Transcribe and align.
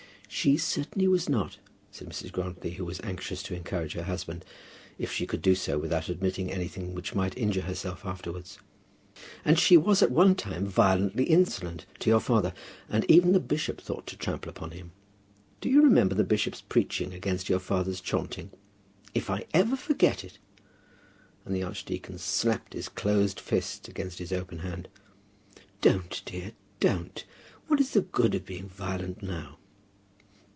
"She 0.33 0.55
certainly 0.55 1.09
was 1.09 1.27
not," 1.27 1.57
said 1.91 2.07
Mrs. 2.07 2.31
Grantly, 2.31 2.71
who 2.71 2.85
was 2.85 3.01
anxious 3.01 3.43
to 3.43 3.53
encourage 3.53 3.93
her 3.95 4.03
husband, 4.05 4.45
if 4.97 5.11
she 5.11 5.27
could 5.27 5.41
do 5.41 5.55
so 5.55 5.77
without 5.77 6.07
admitting 6.07 6.49
anything 6.49 6.93
which 6.95 7.13
might 7.13 7.37
injure 7.37 7.63
herself 7.63 8.05
afterwards. 8.05 8.57
"And 9.43 9.59
she 9.59 9.75
was 9.75 10.01
at 10.01 10.09
one 10.09 10.35
time 10.35 10.65
violently 10.65 11.25
insolent 11.25 11.85
to 11.99 12.09
your 12.09 12.21
father. 12.21 12.53
And 12.87 13.03
even 13.11 13.33
the 13.33 13.41
bishop 13.41 13.81
thought 13.81 14.07
to 14.07 14.15
trample 14.17 14.49
upon 14.49 14.71
him. 14.71 14.93
Do 15.59 15.67
you 15.67 15.81
remember 15.83 16.15
the 16.15 16.23
bishop's 16.23 16.61
preaching 16.61 17.13
against 17.13 17.49
your 17.49 17.59
father's 17.59 17.99
chaunting? 17.99 18.51
If 19.13 19.29
I 19.29 19.45
ever 19.53 19.75
forget 19.75 20.23
it!" 20.23 20.37
And 21.43 21.53
the 21.53 21.63
archdeacon 21.63 22.17
slapped 22.17 22.71
his 22.71 22.87
closed 22.87 23.37
fist 23.37 23.89
against 23.89 24.19
his 24.19 24.31
open 24.31 24.59
hand. 24.59 24.87
"Don't, 25.81 26.21
dear; 26.25 26.53
don't. 26.79 27.21
What 27.67 27.81
is 27.81 27.91
the 27.91 28.01
good 28.01 28.33
of 28.33 28.45
being 28.45 28.69
violent 28.69 29.21
now?" 29.21 29.57